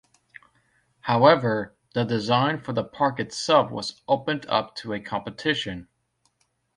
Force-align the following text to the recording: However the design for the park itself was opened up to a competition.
However 1.01 1.75
the 1.93 2.03
design 2.03 2.57
for 2.59 2.73
the 2.73 2.83
park 2.83 3.19
itself 3.19 3.69
was 3.69 4.01
opened 4.07 4.47
up 4.49 4.75
to 4.77 4.93
a 4.93 4.99
competition. 4.99 5.89